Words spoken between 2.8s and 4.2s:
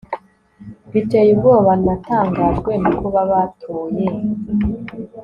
no kuba abatuye